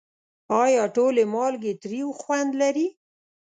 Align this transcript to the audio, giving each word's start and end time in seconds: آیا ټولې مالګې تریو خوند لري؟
آیا 0.63 0.83
ټولې 0.95 1.23
مالګې 1.33 1.73
تریو 1.81 2.09
خوند 2.19 2.51
لري؟ 2.61 2.87